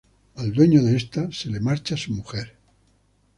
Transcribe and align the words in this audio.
Al 0.35 0.51
dueño 0.51 0.81
de 0.81 0.97
este 0.97 1.31
se 1.31 1.51
le 1.51 1.59
marcha 1.59 1.95
su 1.95 2.11
mujer. 2.11 2.57